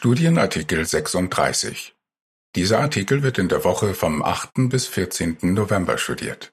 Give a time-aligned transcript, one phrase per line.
[0.00, 1.96] Studienartikel 36.
[2.54, 4.68] Dieser Artikel wird in der Woche vom 8.
[4.68, 5.38] bis 14.
[5.42, 6.52] November studiert.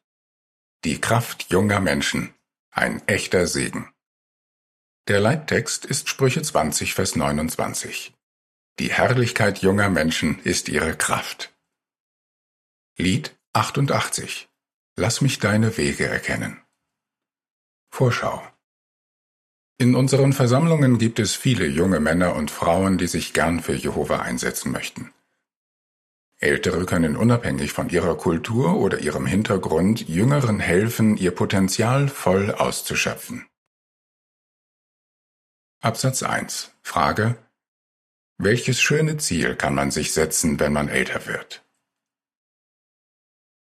[0.83, 2.33] Die Kraft junger Menschen.
[2.71, 3.93] Ein echter Segen.
[5.07, 8.15] Der Leittext ist Sprüche 20, Vers 29.
[8.79, 11.53] Die Herrlichkeit junger Menschen ist ihre Kraft.
[12.97, 14.49] Lied 88.
[14.95, 16.63] Lass mich deine Wege erkennen.
[17.91, 18.41] Vorschau.
[19.77, 24.19] In unseren Versammlungen gibt es viele junge Männer und Frauen, die sich gern für Jehova
[24.19, 25.11] einsetzen möchten.
[26.37, 33.45] Ältere können unabhängig von ihrer Kultur oder ihrem Hintergrund Jüngeren helfen, ihr Potenzial voll auszuschöpfen.
[35.81, 36.71] Absatz 1.
[36.81, 37.37] Frage.
[38.37, 41.65] Welches schöne Ziel kann man sich setzen, wenn man älter wird?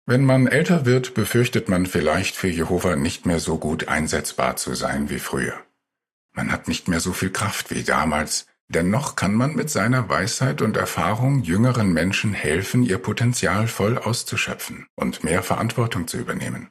[0.05, 4.73] Wenn man älter wird, befürchtet man vielleicht für Jehova nicht mehr so gut einsetzbar zu
[4.75, 5.63] sein wie früher.
[6.33, 10.61] Man hat nicht mehr so viel Kraft wie damals, dennoch kann man mit seiner Weisheit
[10.61, 16.69] und Erfahrung jüngeren Menschen helfen, ihr Potenzial voll auszuschöpfen und mehr Verantwortung zu übernehmen.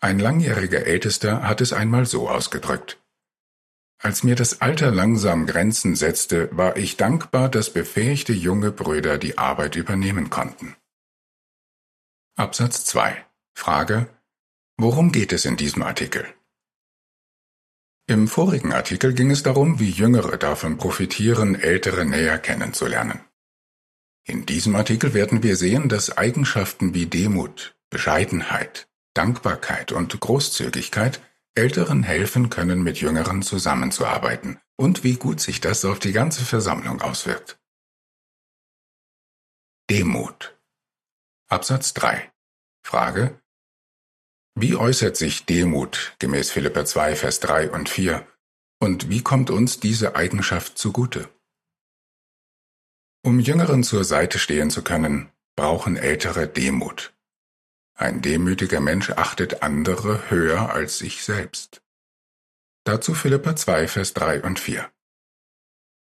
[0.00, 3.00] Ein langjähriger Ältester hat es einmal so ausgedrückt.
[3.98, 9.38] Als mir das Alter langsam Grenzen setzte, war ich dankbar, dass befähigte junge Brüder die
[9.38, 10.76] Arbeit übernehmen konnten.
[12.36, 13.24] Absatz 2
[13.54, 14.10] Frage
[14.76, 16.35] Worum geht es in diesem Artikel?
[18.08, 23.20] Im vorigen Artikel ging es darum, wie Jüngere davon profitieren, Ältere näher kennenzulernen.
[24.22, 31.20] In diesem Artikel werden wir sehen, dass Eigenschaften wie Demut, Bescheidenheit, Dankbarkeit und Großzügigkeit
[31.56, 37.00] Älteren helfen können, mit Jüngeren zusammenzuarbeiten und wie gut sich das auf die ganze Versammlung
[37.00, 37.58] auswirkt.
[39.90, 40.56] Demut
[41.48, 42.30] Absatz 3
[42.82, 43.40] Frage
[44.58, 48.26] wie äußert sich Demut gemäß Philipper 2, Vers 3 und 4
[48.80, 51.28] und wie kommt uns diese Eigenschaft zugute?
[53.22, 57.12] Um Jüngeren zur Seite stehen zu können, brauchen Ältere Demut.
[57.94, 61.82] Ein demütiger Mensch achtet andere höher als sich selbst.
[62.84, 64.90] Dazu Philippa 2, Vers 3 und 4.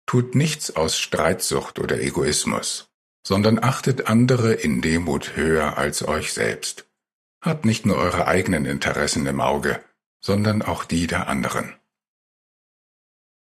[0.05, 2.91] Tut nichts aus Streitsucht oder Egoismus,
[3.27, 6.86] sondern achtet andere in Demut höher als euch selbst.
[7.47, 9.81] Habt nicht nur eure eigenen Interessen im Auge,
[10.21, 11.77] sondern auch die der anderen.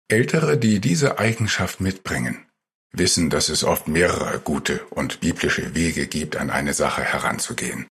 [0.08, 2.46] Ältere, die diese Eigenschaft mitbringen,
[2.94, 7.86] wissen, dass es oft mehrere gute und biblische Wege gibt, an eine Sache heranzugehen.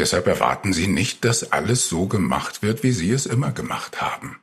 [0.00, 4.40] Deshalb erwarten sie nicht, dass alles so gemacht wird, wie sie es immer gemacht haben.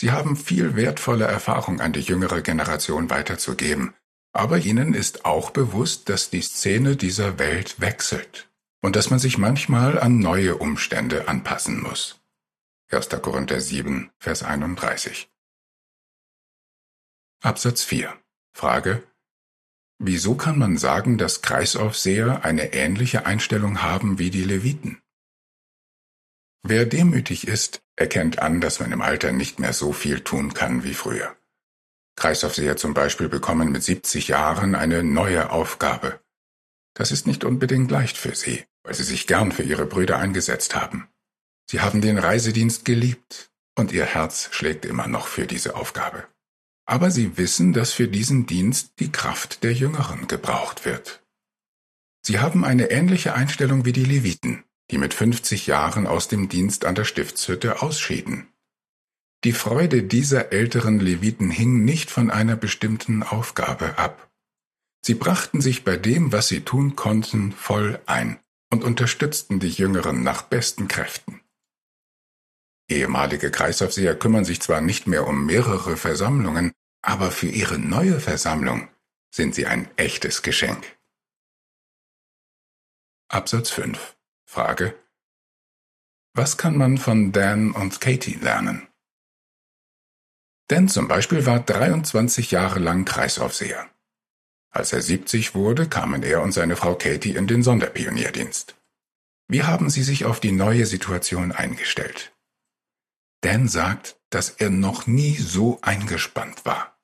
[0.00, 3.92] Sie haben viel wertvolle Erfahrung an die jüngere Generation weiterzugeben,
[4.32, 8.48] aber ihnen ist auch bewusst, dass die Szene dieser Welt wechselt
[8.82, 12.20] und dass man sich manchmal an neue Umstände anpassen muss.
[12.90, 13.08] 1.
[13.22, 15.30] Korinther 7, Vers 31.
[17.42, 18.12] Absatz 4.
[18.52, 19.02] Frage.
[19.98, 25.00] Wieso kann man sagen, dass Kreisaufseher eine ähnliche Einstellung haben wie die Leviten?
[26.64, 30.84] Wer demütig ist, erkennt an, dass man im Alter nicht mehr so viel tun kann
[30.84, 31.36] wie früher.
[32.16, 36.20] Kreisaufseher zum Beispiel bekommen mit 70 Jahren eine neue Aufgabe.
[36.94, 40.74] Das ist nicht unbedingt leicht für sie weil sie sich gern für ihre Brüder eingesetzt
[40.74, 41.08] haben.
[41.70, 46.26] Sie haben den Reisedienst geliebt und ihr Herz schlägt immer noch für diese Aufgabe.
[46.84, 51.22] Aber sie wissen, dass für diesen Dienst die Kraft der Jüngeren gebraucht wird.
[52.24, 56.84] Sie haben eine ähnliche Einstellung wie die Leviten, die mit 50 Jahren aus dem Dienst
[56.84, 58.48] an der Stiftshütte ausschieden.
[59.44, 64.30] Die Freude dieser älteren Leviten hing nicht von einer bestimmten Aufgabe ab.
[65.04, 68.38] Sie brachten sich bei dem, was sie tun konnten, voll ein
[68.72, 71.42] und unterstützten die Jüngeren nach besten Kräften.
[72.88, 76.72] Ehemalige Kreisaufseher kümmern sich zwar nicht mehr um mehrere Versammlungen,
[77.02, 78.88] aber für ihre neue Versammlung
[79.30, 80.98] sind sie ein echtes Geschenk.
[83.28, 84.16] Absatz 5.
[84.46, 84.98] Frage.
[86.34, 88.88] Was kann man von Dan und Katie lernen?
[90.68, 93.90] Dan zum Beispiel war 23 Jahre lang Kreisaufseher.
[94.72, 98.74] Als er 70 wurde, kamen er und seine Frau Katie in den Sonderpionierdienst.
[99.46, 102.32] Wie haben Sie sich auf die neue Situation eingestellt?
[103.42, 106.98] Dan sagt, dass er noch nie so eingespannt war.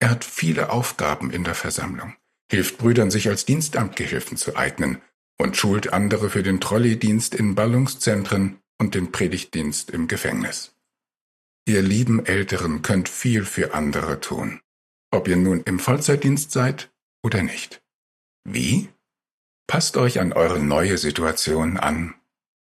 [0.00, 2.16] Er hat viele Aufgaben in der Versammlung,
[2.50, 5.00] hilft Brüdern, sich als Dienstamtgehilfen zu eignen
[5.38, 10.74] und schult andere für den Trolleydienst in Ballungszentren und den Predigtdienst im Gefängnis.
[11.64, 14.60] Ihr lieben Älteren könnt viel für andere tun,
[15.12, 16.90] ob ihr nun im Vollzeitdienst seid
[17.24, 17.82] oder nicht.
[18.44, 18.90] Wie?
[19.66, 22.14] Passt euch an eure neue Situation an,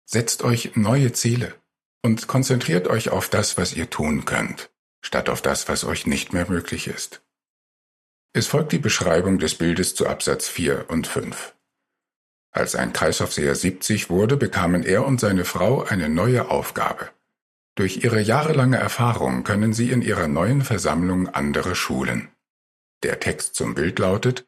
[0.06, 1.56] setzt euch neue Ziele
[2.04, 4.70] und konzentriert euch auf das, was ihr tun könnt,
[5.02, 7.24] statt auf das, was euch nicht mehr möglich ist.
[8.34, 11.56] Es folgt die Beschreibung des Bildes zu Absatz 4 und 5.
[12.52, 17.10] Als ein Kreisaufseher 70 wurde, bekamen er und seine Frau eine neue Aufgabe.
[17.76, 22.32] Durch ihre jahrelange Erfahrung können sie in ihrer neuen Versammlung andere schulen.
[23.04, 24.48] Der Text zum Bild lautet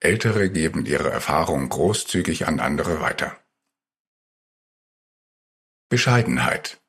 [0.00, 3.38] Ältere geben ihre Erfahrung großzügig an andere weiter.
[5.90, 6.80] Bescheidenheit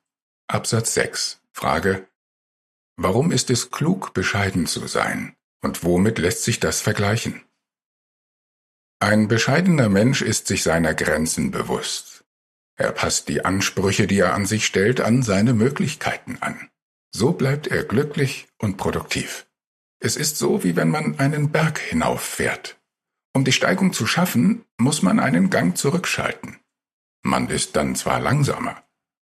[0.47, 2.07] Absatz 6 Frage
[2.95, 5.35] Warum ist es klug, bescheiden zu sein?
[5.61, 7.43] Und womit lässt sich das vergleichen?
[8.99, 12.23] Ein bescheidener Mensch ist sich seiner Grenzen bewusst.
[12.77, 16.69] Er passt die Ansprüche, die er an sich stellt, an seine Möglichkeiten an.
[17.11, 19.48] So bleibt er glücklich und produktiv.
[19.99, 22.79] Es ist so, wie wenn man einen Berg hinauffährt.
[23.33, 26.57] Um die Steigung zu schaffen, muss man einen Gang zurückschalten.
[27.21, 28.83] Man ist dann zwar langsamer,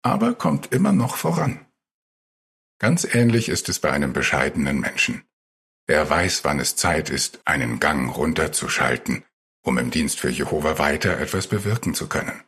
[0.04, 1.66] aber kommt immer noch voran.
[2.80, 5.24] Ganz ähnlich ist es bei einem bescheidenen Menschen.
[5.88, 9.24] Er weiß, wann es Zeit ist, einen Gang runterzuschalten
[9.62, 12.44] um im Dienst für Jehova weiter etwas bewirken zu können.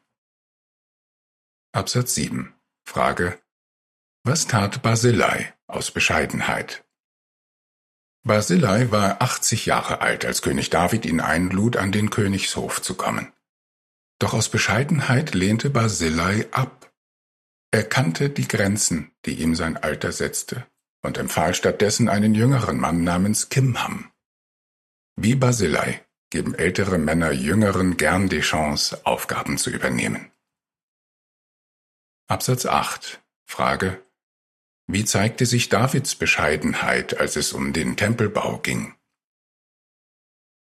[1.74, 2.54] Absatz 7.
[2.84, 3.40] Frage.
[4.24, 6.84] Was tat Basilei aus Bescheidenheit?
[8.24, 13.34] Basilei war 80 Jahre alt, als König David ihn einlud, an den Königshof zu kommen.
[14.20, 16.92] Doch aus Bescheidenheit lehnte Basilei ab.
[17.72, 20.68] Er kannte die Grenzen, die ihm sein Alter setzte,
[21.02, 24.12] und empfahl stattdessen einen jüngeren Mann namens Kimham.
[25.16, 30.32] Wie Basilei geben ältere Männer Jüngeren gern die Chance, Aufgaben zu übernehmen.
[32.28, 33.22] Absatz 8.
[33.46, 34.02] Frage.
[34.88, 38.96] Wie zeigte sich Davids Bescheidenheit, als es um den Tempelbau ging?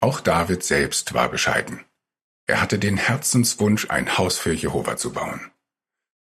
[0.00, 1.84] Auch David selbst war bescheiden.
[2.46, 5.50] Er hatte den Herzenswunsch, ein Haus für Jehova zu bauen.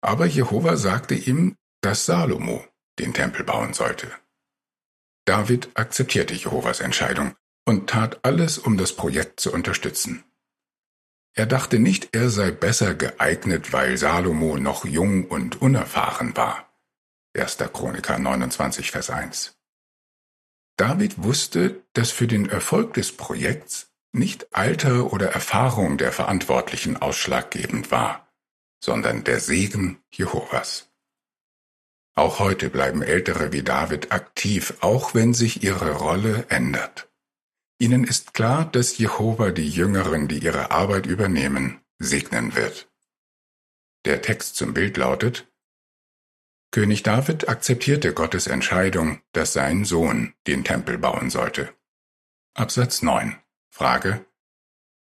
[0.01, 2.65] Aber Jehova sagte ihm, dass Salomo
[2.99, 4.11] den Tempel bauen sollte.
[5.25, 7.35] David akzeptierte Jehovas Entscheidung
[7.65, 10.23] und tat alles, um das Projekt zu unterstützen.
[11.35, 16.72] Er dachte nicht, er sei besser geeignet, weil Salomo noch jung und unerfahren war.
[17.35, 17.57] 1.
[17.73, 19.57] Chroniker 29, Vers 1.
[20.77, 27.89] David wusste, dass für den Erfolg des Projekts nicht Alter oder Erfahrung der Verantwortlichen ausschlaggebend
[27.89, 28.31] war,
[28.79, 30.91] sondern der Segen Jehovas.
[32.15, 37.11] Auch heute bleiben Ältere wie David aktiv, auch wenn sich ihre Rolle ändert.
[37.79, 42.91] Ihnen ist klar, dass Jehova die Jüngeren, die ihre Arbeit übernehmen, segnen wird.
[44.05, 45.47] Der Text zum Bild lautet,
[46.73, 51.71] König David akzeptierte Gottes Entscheidung, dass sein Sohn den Tempel bauen sollte.
[52.55, 53.35] Absatz 9.
[53.69, 54.25] Frage.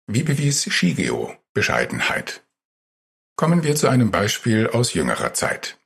[0.06, 2.44] Wie bewies Shigeo Bescheidenheit?
[3.38, 5.80] Kommen wir zu einem Beispiel aus jüngerer Zeit.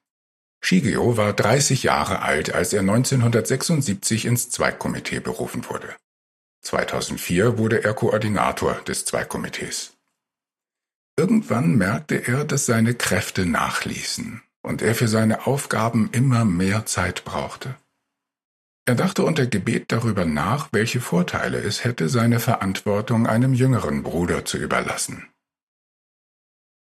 [0.62, 5.96] Shigeo war 30 Jahre alt, als er 1976 ins Zweigkomitee berufen wurde.
[6.64, 9.96] 2004 wurde er Koordinator des Zweikomitees.
[11.20, 17.24] Irgendwann merkte er, dass seine Kräfte nachließen und er für seine Aufgaben immer mehr Zeit
[17.24, 17.76] brauchte.
[18.86, 24.46] Er dachte unter Gebet darüber nach, welche Vorteile es hätte, seine Verantwortung einem jüngeren Bruder
[24.46, 25.28] zu überlassen.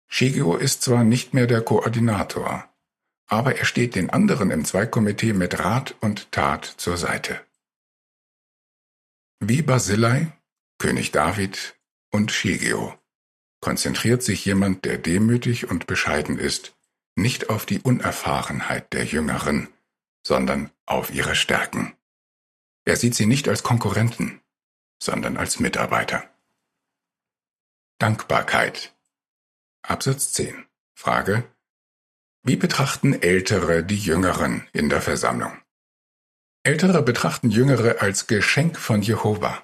[0.07, 2.67] Shigeo ist zwar nicht mehr der Koordinator,
[3.27, 7.39] aber er steht den anderen im Zweigkomitee mit Rat und Tat zur Seite.
[9.39, 10.33] Wie Basilei,
[10.79, 11.79] König David
[12.11, 12.95] und Shigeo
[13.61, 16.75] konzentriert sich jemand, der demütig und bescheiden ist,
[17.15, 19.69] nicht auf die Unerfahrenheit der Jüngeren,
[20.25, 21.95] sondern auf ihre Stärken.
[22.85, 24.41] Er sieht sie nicht als Konkurrenten,
[25.01, 26.23] sondern als Mitarbeiter.
[27.99, 28.95] Dankbarkeit.
[29.83, 30.65] Absatz 10.
[30.95, 31.43] Frage.
[32.43, 35.59] Wie betrachten Ältere die Jüngeren in der Versammlung?
[36.63, 39.63] Ältere betrachten Jüngere als Geschenk von Jehova.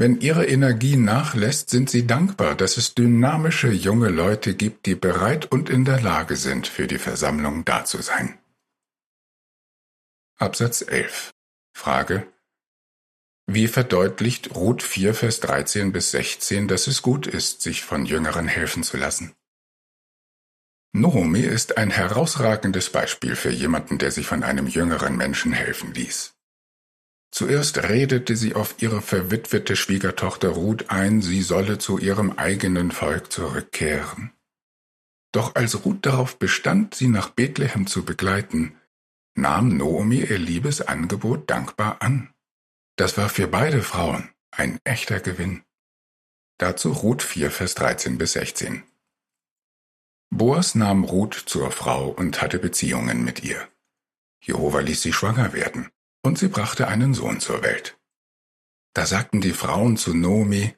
[0.00, 5.52] Wenn ihre Energie nachlässt, sind sie dankbar, dass es dynamische junge Leute gibt, die bereit
[5.52, 8.38] und in der Lage sind, für die Versammlung da zu sein.
[10.38, 11.32] Absatz 11.
[11.76, 12.26] Frage.
[13.46, 18.48] Wie verdeutlicht Ruth 4, Vers 13 bis 16, dass es gut ist, sich von Jüngeren
[18.48, 19.34] helfen zu lassen?
[20.92, 26.39] Naomi ist ein herausragendes Beispiel für jemanden, der sich von einem jüngeren Menschen helfen ließ.
[27.30, 33.30] Zuerst redete sie auf ihre verwitwete Schwiegertochter Ruth ein, sie solle zu ihrem eigenen Volk
[33.30, 34.32] zurückkehren.
[35.32, 38.76] Doch als Ruth darauf bestand, sie nach Bethlehem zu begleiten,
[39.36, 42.32] nahm Naomi ihr liebes Angebot dankbar an.
[42.96, 45.62] Das war für beide Frauen ein echter Gewinn.
[46.58, 48.82] Dazu Ruth 4, Vers 13 bis 16.
[50.30, 53.68] Boas nahm Ruth zur Frau und hatte Beziehungen mit ihr.
[54.42, 55.90] Jehova ließ sie schwanger werden,
[56.22, 57.98] und sie brachte einen Sohn zur Welt.
[58.94, 60.74] Da sagten die Frauen zu Nomi,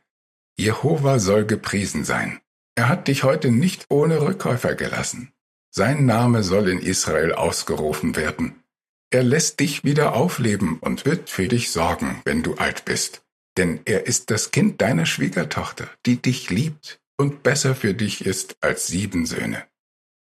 [0.57, 2.41] Jehova soll gepriesen sein.
[2.75, 5.33] Er hat dich heute nicht ohne Rückkäufer gelassen.
[5.71, 8.63] Sein Name soll in Israel ausgerufen werden.
[9.11, 13.25] Er lässt dich wieder aufleben und wird für dich sorgen, wenn du alt bist.
[13.57, 18.57] Denn er ist das Kind deiner Schwiegertochter, die dich liebt und besser für dich ist
[18.61, 19.67] als sieben Söhne.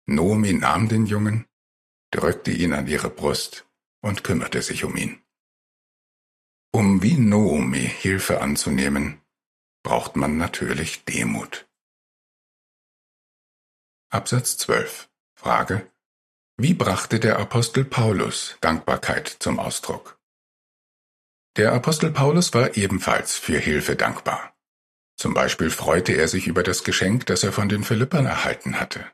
[0.06, 1.46] Nomi nahm den Jungen,
[2.12, 3.67] drückte ihn an ihre Brust
[4.00, 5.22] und kümmerte sich um ihn.
[6.72, 9.20] Um wie Noomi Hilfe anzunehmen,
[9.82, 11.66] braucht man natürlich Demut.
[14.10, 15.08] Absatz 12.
[15.34, 15.90] Frage.
[16.56, 20.18] Wie brachte der Apostel Paulus Dankbarkeit zum Ausdruck?
[21.56, 24.54] Der Apostel Paulus war ebenfalls für Hilfe dankbar.
[25.16, 29.04] Zum Beispiel freute er sich über das Geschenk, das er von den Philippern erhalten hatte.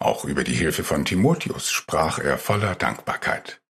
[0.00, 3.61] Auch über die Hilfe von Timotheus sprach er voller Dankbarkeit.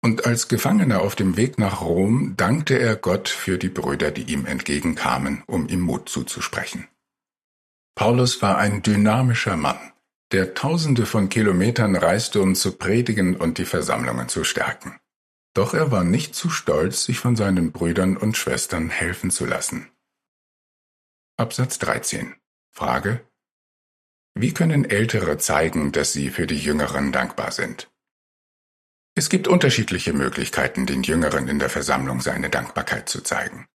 [0.00, 4.32] Und als Gefangener auf dem Weg nach Rom dankte er Gott für die Brüder, die
[4.32, 6.86] ihm entgegenkamen, um ihm Mut zuzusprechen.
[7.96, 9.92] Paulus war ein dynamischer Mann,
[10.30, 14.98] der Tausende von Kilometern reiste, um zu predigen und die Versammlungen zu stärken.
[15.52, 19.90] Doch er war nicht zu stolz, sich von seinen Brüdern und Schwestern helfen zu lassen.
[21.36, 22.36] Absatz 13.
[22.70, 23.26] Frage.
[24.34, 27.90] Wie können Ältere zeigen, dass sie für die Jüngeren dankbar sind?
[29.18, 33.66] Es gibt unterschiedliche Möglichkeiten, den Jüngeren in der Versammlung seine Dankbarkeit zu zeigen.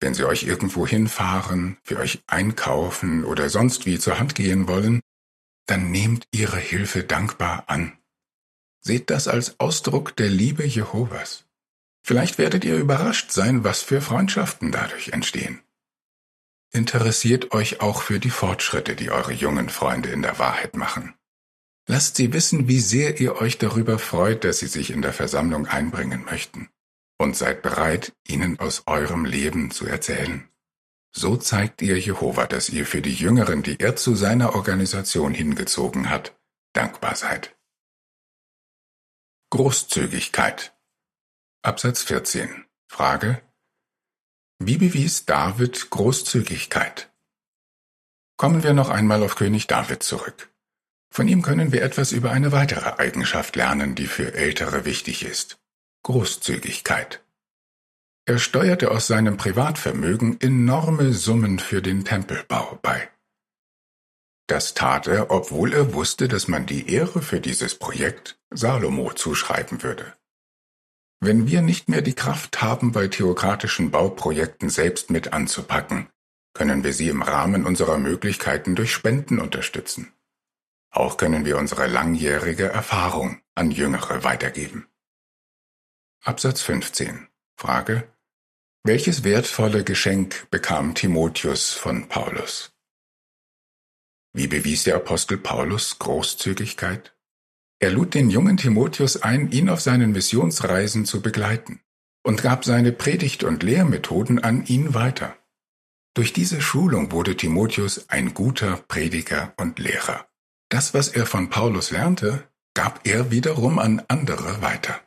[0.00, 5.02] Wenn sie euch irgendwo hinfahren, für euch einkaufen oder sonst wie zur Hand gehen wollen,
[5.66, 7.98] dann nehmt ihre Hilfe dankbar an.
[8.80, 11.44] Seht das als Ausdruck der Liebe Jehovas.
[12.02, 15.60] Vielleicht werdet ihr überrascht sein, was für Freundschaften dadurch entstehen.
[16.72, 21.12] Interessiert euch auch für die Fortschritte, die eure jungen Freunde in der Wahrheit machen.
[21.86, 25.66] Lasst sie wissen, wie sehr ihr euch darüber freut, dass sie sich in der Versammlung
[25.66, 26.70] einbringen möchten.
[27.18, 30.48] Und seid bereit, ihnen aus eurem Leben zu erzählen.
[31.12, 36.10] So zeigt ihr Jehova, dass ihr für die Jüngeren, die er zu seiner Organisation hingezogen
[36.10, 36.36] hat,
[36.72, 37.56] dankbar seid.
[39.50, 40.74] Großzügigkeit.
[41.62, 42.64] Absatz 14.
[42.88, 43.42] Frage.
[44.58, 47.12] Wie bewies David Großzügigkeit?
[48.36, 50.53] Kommen wir noch einmal auf König David zurück.
[51.14, 55.60] Von ihm können wir etwas über eine weitere Eigenschaft lernen, die für Ältere wichtig ist.
[56.02, 57.22] Großzügigkeit.
[58.26, 63.08] Er steuerte aus seinem Privatvermögen enorme Summen für den Tempelbau bei.
[64.48, 69.84] Das tat er, obwohl er wusste, dass man die Ehre für dieses Projekt Salomo zuschreiben
[69.84, 70.14] würde.
[71.20, 76.08] Wenn wir nicht mehr die Kraft haben, bei theokratischen Bauprojekten selbst mit anzupacken,
[76.54, 80.12] können wir sie im Rahmen unserer Möglichkeiten durch Spenden unterstützen.
[80.94, 84.86] Auch können wir unsere langjährige Erfahrung an Jüngere weitergeben.
[86.22, 87.26] Absatz 15.
[87.56, 88.08] Frage.
[88.84, 92.72] Welches wertvolle Geschenk bekam Timotheus von Paulus?
[94.32, 97.16] Wie bewies der Apostel Paulus Großzügigkeit?
[97.80, 101.80] Er lud den jungen Timotheus ein, ihn auf seinen Missionsreisen zu begleiten
[102.22, 105.36] und gab seine Predigt- und Lehrmethoden an ihn weiter.
[106.14, 110.28] Durch diese Schulung wurde Timotheus ein guter Prediger und Lehrer.
[110.74, 115.00] Das, was er von Paulus lernte, gab er wiederum an andere weiter.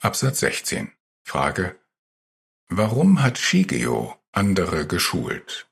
[0.00, 0.92] Absatz 16.
[1.24, 1.74] Frage.
[2.68, 5.68] Warum hat Shigeo andere geschult?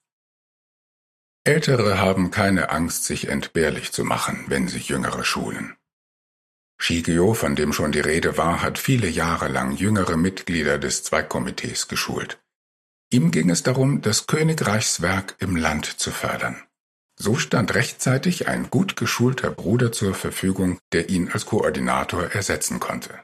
[1.45, 5.77] Ältere haben keine Angst, sich entbehrlich zu machen, wenn sie Jüngere schulen.
[6.77, 11.87] Shigeo, von dem schon die Rede war, hat viele Jahre lang jüngere Mitglieder des Zweigkomitees
[11.87, 12.43] geschult.
[13.11, 16.61] Ihm ging es darum, das Königreichswerk im Land zu fördern.
[17.25, 23.17] So stand rechtzeitig ein gut geschulter Bruder zur Verfügung, der ihn als Koordinator ersetzen konnte.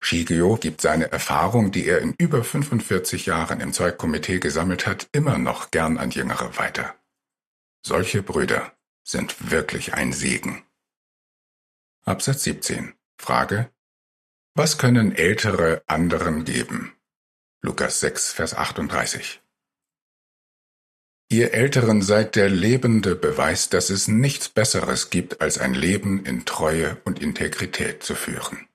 [0.00, 5.36] Shigeo gibt seine Erfahrung, die er in über 45 Jahren im Zeugkomitee gesammelt hat, immer
[5.36, 6.94] noch gern an Jüngere weiter.
[7.82, 10.62] Solche Brüder sind wirklich ein Segen.
[12.06, 12.94] Absatz 17.
[13.18, 13.70] Frage.
[14.54, 16.94] Was können Ältere anderen geben?
[17.60, 19.43] Lukas 6, Vers 38.
[21.30, 26.44] Ihr Älteren seid der lebende Beweis, dass es nichts Besseres gibt, als ein Leben in
[26.44, 28.68] Treue und Integrität zu führen.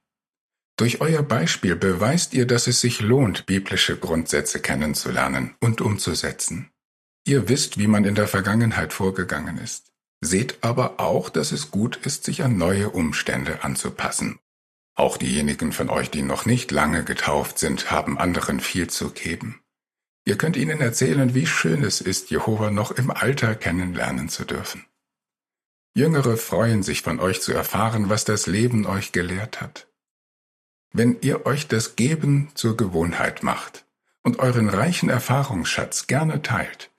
[0.77, 6.71] Durch euer Beispiel beweist ihr, dass es sich lohnt, biblische Grundsätze kennenzulernen und umzusetzen.
[7.25, 9.91] Ihr wisst, wie man in der Vergangenheit vorgegangen ist.
[10.21, 14.39] Seht aber auch, dass es gut ist, sich an neue Umstände anzupassen.
[14.95, 19.61] Auch diejenigen von euch, die noch nicht lange getauft sind, haben anderen viel zu geben.
[20.29, 24.85] Ihr könnt ihnen erzählen, wie schön es ist, Jehova noch im Alter kennenlernen zu dürfen.
[25.95, 29.87] Jüngere freuen sich von euch zu erfahren, was das Leben euch gelehrt hat.
[30.91, 33.87] Wenn ihr euch das Geben zur Gewohnheit macht
[34.21, 36.91] und euren reichen Erfahrungsschatz gerne teilt,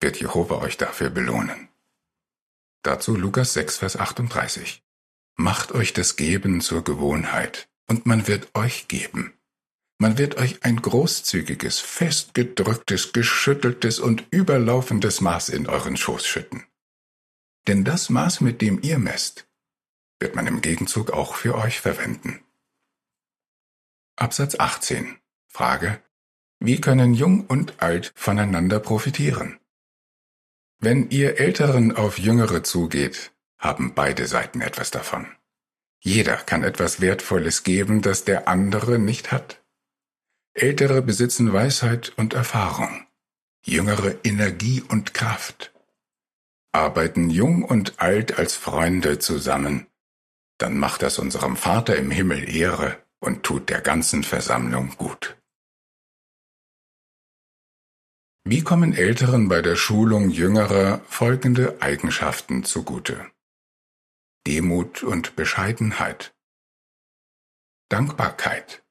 [0.00, 1.68] wird Jehova euch dafür belohnen.
[2.80, 4.82] Dazu Lukas 6, Vers 38.
[5.36, 9.34] Macht euch das Geben zur Gewohnheit, und man wird euch geben.
[10.02, 16.64] Man wird euch ein großzügiges, festgedrücktes, geschütteltes und überlaufendes Maß in euren Schoß schütten.
[17.66, 19.46] Denn das Maß, mit dem ihr messt,
[20.18, 22.42] wird man im Gegenzug auch für euch verwenden.
[24.16, 25.18] Absatz 18.
[25.48, 26.02] Frage.
[26.60, 29.60] Wie können Jung und Alt voneinander profitieren?
[30.78, 35.26] Wenn ihr Älteren auf Jüngere zugeht, haben beide Seiten etwas davon.
[35.98, 39.59] Jeder kann etwas Wertvolles geben, das der andere nicht hat.
[40.54, 43.06] Ältere besitzen Weisheit und Erfahrung,
[43.64, 45.72] Jüngere Energie und Kraft.
[46.72, 49.86] Arbeiten Jung und Alt als Freunde zusammen,
[50.58, 55.36] dann macht das unserem Vater im Himmel Ehre und tut der ganzen Versammlung gut.
[58.44, 63.30] Wie kommen Älteren bei der Schulung Jüngerer folgende Eigenschaften zugute?
[64.46, 66.34] Demut und Bescheidenheit,
[67.88, 68.82] Dankbarkeit,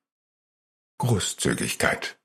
[1.01, 2.20] Großzügigkeit.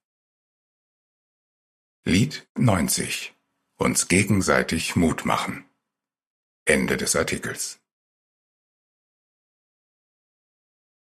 [2.04, 3.32] Lied 90
[3.76, 5.64] Uns gegenseitig Mut machen.
[6.64, 7.83] Ende des Artikels.